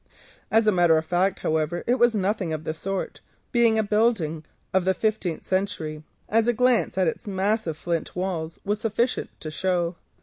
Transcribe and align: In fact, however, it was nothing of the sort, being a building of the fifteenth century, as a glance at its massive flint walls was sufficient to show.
In 0.51 1.01
fact, 1.03 1.39
however, 1.41 1.83
it 1.85 1.99
was 1.99 2.15
nothing 2.15 2.51
of 2.51 2.63
the 2.63 2.73
sort, 2.73 3.19
being 3.51 3.77
a 3.77 3.83
building 3.83 4.43
of 4.73 4.83
the 4.83 4.95
fifteenth 4.95 5.43
century, 5.43 6.01
as 6.27 6.47
a 6.47 6.53
glance 6.53 6.97
at 6.97 7.05
its 7.05 7.27
massive 7.27 7.77
flint 7.77 8.15
walls 8.15 8.57
was 8.65 8.81
sufficient 8.81 9.29
to 9.41 9.51
show. 9.51 9.97